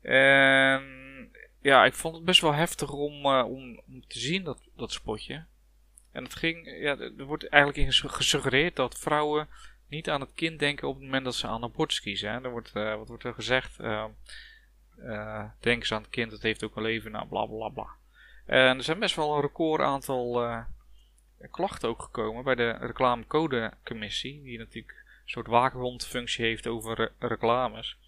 En 0.00 0.82
ja, 1.60 1.84
ik 1.84 1.94
vond 1.94 2.14
het 2.14 2.24
best 2.24 2.40
wel 2.40 2.54
heftig 2.54 2.92
om, 2.92 3.26
om, 3.26 3.80
om, 3.86 4.06
te 4.06 4.18
zien, 4.18 4.44
dat, 4.44 4.60
dat 4.76 4.92
spotje. 4.92 5.44
En 6.12 6.24
het 6.24 6.34
ging, 6.34 6.66
ja, 6.80 6.98
er 6.98 7.24
wordt 7.24 7.48
eigenlijk 7.48 7.86
in 7.86 8.10
gesuggereerd 8.10 8.76
dat 8.76 8.98
vrouwen 8.98 9.48
niet 9.88 10.10
aan 10.10 10.20
het 10.20 10.34
kind 10.34 10.58
denken 10.58 10.88
op 10.88 10.94
het 10.94 11.04
moment 11.04 11.24
dat 11.24 11.34
ze 11.34 11.46
aan 11.46 11.62
abortus 11.62 12.00
kiezen. 12.00 12.44
Er 12.44 12.50
wordt, 12.50 12.72
wat 12.72 13.08
wordt 13.08 13.24
er 13.24 13.34
gezegd? 13.34 13.76
Uh, 15.04 15.44
denk 15.60 15.80
eens 15.80 15.92
aan 15.92 16.02
het 16.02 16.10
kind, 16.10 16.32
het 16.32 16.42
heeft 16.42 16.64
ook 16.64 16.76
een 16.76 16.82
leven, 16.82 17.10
nou 17.10 17.26
bla 17.26 17.46
bla 17.46 17.68
bla. 17.68 17.88
En 18.46 18.76
er 18.76 18.82
zijn 18.82 18.98
best 18.98 19.16
wel 19.16 19.34
een 19.34 19.40
record 19.40 19.80
aantal 19.80 20.44
uh, 20.44 20.64
klachten 21.50 21.88
ook 21.88 22.02
gekomen 22.02 22.44
bij 22.44 22.54
de 22.54 22.70
reclamecodecommissie, 22.70 24.42
die 24.42 24.58
natuurlijk 24.58 24.96
een 24.96 25.30
soort 25.30 25.46
waakhondfunctie 25.46 26.44
heeft 26.44 26.66
over 26.66 26.94
re 26.94 27.12
reclames. 27.18 27.98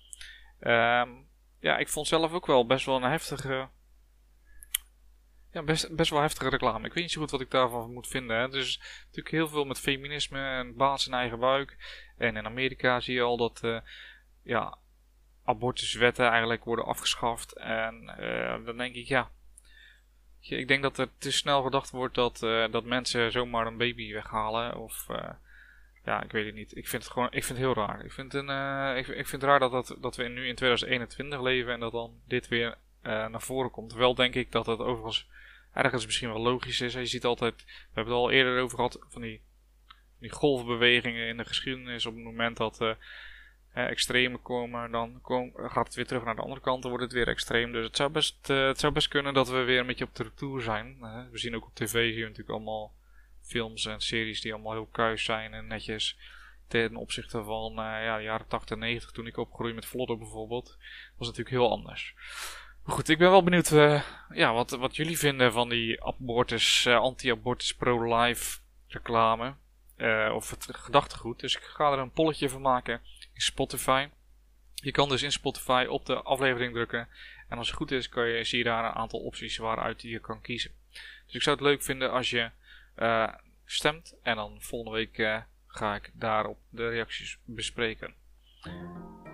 Um, 0.61 1.27
ja, 1.59 1.79
ik 1.79 1.89
vond 1.89 2.07
zelf 2.07 2.33
ook 2.33 2.47
wel 2.47 2.67
best 2.67 2.87
wel 2.87 2.97
een 2.97 3.11
heftige. 3.11 3.69
Ja, 5.51 5.63
best, 5.63 5.97
best 5.97 6.11
wel 6.11 6.21
heftige 6.21 6.49
reclame. 6.49 6.87
Ik 6.87 6.93
weet 6.93 7.03
niet 7.03 7.13
zo 7.13 7.21
goed 7.21 7.31
wat 7.31 7.41
ik 7.41 7.51
daarvan 7.51 7.93
moet 7.93 8.07
vinden. 8.07 8.37
Hè. 8.37 8.57
Is 8.57 8.81
natuurlijk 9.07 9.35
heel 9.35 9.49
veel 9.49 9.65
met 9.65 9.81
feminisme 9.81 10.39
en 10.39 10.77
baas 10.77 11.07
in 11.07 11.15
eigen 11.15 11.39
buik. 11.39 11.77
En 12.17 12.37
in 12.37 12.47
Amerika 12.47 13.01
zie 13.01 13.15
je 13.15 13.23
al 13.23 13.37
dat 13.37 13.61
uh, 13.65 13.81
ja, 14.43 14.79
abortuswetten 15.45 16.29
eigenlijk 16.29 16.65
worden 16.65 16.85
afgeschaft. 16.85 17.53
En 17.53 18.17
uh, 18.21 18.65
dan 18.65 18.77
denk 18.77 18.95
ik, 18.95 19.07
ja. 19.07 19.31
Ik 20.41 20.69
denk 20.69 20.83
dat 20.83 20.99
er 20.99 21.09
te 21.19 21.33
snel 21.33 21.63
gedacht 21.63 21.91
wordt 21.91 22.15
dat, 22.15 22.43
uh, 22.43 22.71
dat 22.71 22.85
mensen 22.85 23.33
zomaar 23.33 23.67
een 23.67 23.77
baby 23.77 24.13
weghalen. 24.13 24.77
Of 24.77 25.07
uh, 25.11 25.29
ja, 26.05 26.23
ik 26.23 26.33
weet 26.33 26.47
het 26.47 26.55
niet. 26.55 26.77
Ik 26.77 26.89
vind 26.89 27.03
het 27.03 27.13
gewoon 27.13 27.27
ik 27.27 27.45
vind 27.45 27.59
het 27.59 27.67
heel 27.67 27.75
raar. 27.75 28.05
Ik 28.05 28.13
vind, 28.13 28.35
een, 28.35 28.49
ik, 28.97 29.07
ik, 29.07 29.29
vind 29.29 29.43
het 29.43 29.51
raar 29.51 29.59
dat, 29.59 29.71
dat, 29.71 29.97
dat 30.01 30.17
we 30.17 30.23
nu 30.23 30.49
in 30.49 30.55
2021 30.55 31.41
leven 31.41 31.73
en 31.73 31.81
dat 31.81 31.93
dan 31.93 32.21
dit 32.27 32.49
weer 32.49 32.79
naar 33.03 33.43
voren 33.43 33.71
komt. 33.71 33.93
Wel 33.93 34.15
denk 34.15 34.35
ik 34.35 34.53
dat 34.53 34.67
het 34.67 34.79
overigens 34.79 35.29
ergens 35.73 36.05
misschien 36.05 36.29
wel 36.29 36.41
logisch 36.41 36.81
is. 36.81 36.93
Je 36.93 37.07
ziet 37.07 37.25
altijd, 37.25 37.65
we 37.65 37.73
hebben 37.93 38.15
het 38.15 38.23
al 38.23 38.31
eerder 38.31 38.63
over 38.63 38.77
gehad, 38.77 38.99
van 39.09 39.23
die, 39.23 39.43
die 40.19 40.31
golfbewegingen 40.31 41.27
in 41.27 41.37
de 41.37 41.45
geschiedenis. 41.45 42.07
Op 42.07 42.15
het 42.15 42.25
moment 42.25 42.57
dat 42.57 42.97
eh, 43.75 43.87
extreme 43.87 44.39
komen, 44.39 44.91
dan 44.91 45.21
gaat 45.57 45.87
het 45.87 45.95
weer 45.95 46.07
terug 46.07 46.25
naar 46.25 46.35
de 46.35 46.43
andere 46.43 46.61
kant, 46.61 46.83
dan 46.83 46.91
wordt 46.91 47.07
het 47.07 47.15
weer 47.15 47.29
extreem. 47.29 47.73
Dus 47.73 47.87
het 47.87 47.97
zou 47.97 48.11
best, 48.11 48.51
uh, 48.51 48.67
het 48.67 48.79
zou 48.79 48.93
best 48.93 49.09
kunnen 49.09 49.35
dat 49.35 49.49
we 49.49 49.63
weer 49.63 49.81
een 49.81 49.87
beetje 49.87 50.05
op 50.05 50.15
de 50.15 50.23
retour 50.23 50.61
zijn. 50.61 50.97
Uh, 51.01 51.23
we 51.31 51.39
zien 51.39 51.55
ook 51.55 51.65
op 51.65 51.75
tv 51.75 52.13
hier 52.13 52.23
natuurlijk 52.23 52.51
allemaal 52.51 52.95
films 53.43 53.87
en 53.87 54.01
series 54.01 54.41
die 54.41 54.53
allemaal 54.53 54.73
heel 54.73 54.89
kuis 54.93 55.25
zijn 55.25 55.55
en 55.55 55.67
netjes. 55.67 56.19
Ten 56.69 56.97
opzichte 56.97 57.43
van 57.43 57.73
ja, 57.75 58.17
de 58.17 58.23
jaren 58.23 58.47
80 58.47 58.71
en 58.71 58.79
90, 58.79 59.11
toen 59.11 59.27
ik 59.27 59.37
opgroeide 59.37 59.75
met 59.75 59.87
Vlodder 59.87 60.19
bijvoorbeeld, 60.19 60.77
was 61.17 61.27
natuurlijk 61.27 61.57
heel 61.57 61.71
anders. 61.71 62.15
Goed, 62.83 63.09
ik 63.09 63.19
ben 63.19 63.31
wel 63.31 63.43
benieuwd 63.43 63.69
ja, 64.35 64.53
wat, 64.53 64.71
wat 64.71 64.97
jullie 64.97 65.19
vinden 65.19 65.53
van 65.53 65.69
die 65.69 66.05
abortus, 66.05 66.87
anti-abortus 66.87 67.75
pro-life 67.75 68.61
reclame. 68.89 69.55
of 70.33 70.51
het 70.51 70.69
gedachtegoed. 70.71 71.41
Dus 71.41 71.57
ik 71.57 71.63
ga 71.63 71.93
er 71.93 71.99
een 71.99 72.13
polletje 72.13 72.49
van 72.49 72.61
maken 72.61 73.01
Spotify. 73.35 74.09
Je 74.75 74.91
kan 74.91 75.09
dus 75.09 75.23
in 75.23 75.33
Spotify 75.33 75.87
op 75.89 76.07
de 76.07 76.23
aflevering 76.23 76.73
drukken. 76.73 77.09
En 77.49 77.59
als 77.59 77.67
het 77.67 77.77
goed 77.77 77.91
is, 77.91 78.09
kan 78.09 78.29
je, 78.29 78.45
zie 78.45 78.59
je 78.59 78.65
daar 78.65 78.85
een 78.85 78.95
aantal 78.95 79.21
opties 79.21 79.57
waaruit 79.57 80.03
je 80.03 80.19
kan 80.19 80.41
kiezen. 80.41 80.71
Dus 81.27 81.35
ik 81.35 81.43
zou 81.43 81.57
het 81.57 81.65
leuk 81.65 81.83
vinden 81.83 82.11
als 82.11 82.31
je 82.31 82.51
uh, 82.97 83.29
stemt. 83.65 84.15
En 84.23 84.37
dan 84.37 84.57
volgende 84.61 84.97
week 84.97 85.19
uh, 85.19 85.39
ga 85.67 85.95
ik 85.95 86.11
daarop 86.15 86.59
de 86.69 86.89
reacties 86.89 87.39
bespreken. 87.45 88.15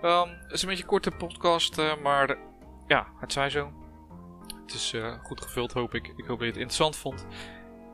Um, 0.03 0.29
het 0.29 0.53
is 0.53 0.63
een 0.63 0.69
beetje 0.69 0.83
een 0.83 0.89
korte 0.89 1.11
podcast, 1.11 1.79
uh, 1.79 1.97
maar 1.97 2.39
ja, 2.87 3.13
het 3.21 3.33
zij 3.33 3.51
zo. 3.51 3.73
Het 4.71 4.75
is 4.75 4.93
eh, 4.93 5.19
goed 5.23 5.41
gevuld, 5.41 5.73
hoop 5.73 5.95
ik. 5.95 6.07
Ik 6.17 6.25
hoop 6.25 6.39
dat 6.39 6.39
je 6.39 6.45
het 6.45 6.57
interessant 6.57 6.97
vond. 6.97 7.27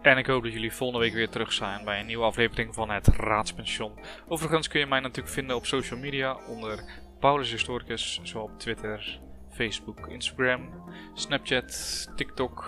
En 0.07 0.19
ik 0.19 0.27
hoop 0.27 0.43
dat 0.43 0.53
jullie 0.53 0.73
volgende 0.73 1.05
week 1.05 1.15
weer 1.15 1.29
terug 1.29 1.53
zijn 1.53 1.85
bij 1.85 2.01
een 2.01 2.07
nieuwe 2.07 2.25
aflevering 2.25 2.75
van 2.75 2.91
het 2.91 3.07
Raadspension. 3.07 3.93
Overigens 4.29 4.69
kun 4.69 4.81
je 4.81 4.87
mij 4.87 5.01
natuurlijk 5.01 5.35
vinden 5.35 5.57
op 5.57 5.67
social 5.67 6.01
media 6.01 6.37
onder 6.49 6.85
Paulus 7.21 7.51
Historicus, 7.51 8.21
zo 8.23 8.39
op 8.39 8.59
Twitter, 8.59 9.21
Facebook, 9.51 10.09
Instagram, 10.09 10.69
Snapchat, 11.15 12.09
TikTok, 12.17 12.65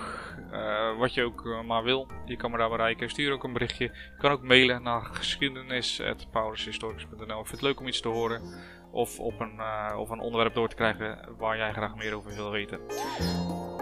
uh, 0.52 0.98
wat 0.98 1.14
je 1.14 1.22
ook 1.22 1.44
uh, 1.44 1.62
maar 1.62 1.82
wil. 1.82 2.08
Je 2.24 2.36
kan 2.36 2.50
me 2.50 2.56
daar 2.56 2.70
bereiken. 2.70 3.10
Stuur 3.10 3.32
ook 3.32 3.44
een 3.44 3.52
berichtje. 3.52 3.84
Je 3.84 4.16
kan 4.18 4.30
ook 4.30 4.42
mailen 4.42 4.82
naar 4.82 5.04
geschiedenis.paulushistoricus.nl. 5.04 7.40
Ik 7.40 7.46
vind 7.46 7.50
het 7.50 7.62
leuk 7.62 7.80
om 7.80 7.86
iets 7.86 8.00
te 8.00 8.08
horen 8.08 8.42
of, 8.90 9.20
op 9.20 9.40
een, 9.40 9.54
uh, 9.56 9.94
of 9.98 10.10
een 10.10 10.20
onderwerp 10.20 10.54
door 10.54 10.68
te 10.68 10.76
krijgen 10.76 11.28
waar 11.36 11.56
jij 11.56 11.72
graag 11.72 11.96
meer 11.96 12.14
over 12.14 12.34
wil 12.34 12.50
weten. 12.50 12.80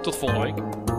Tot 0.03 0.17
volgende 0.17 0.43
week. 0.43 0.96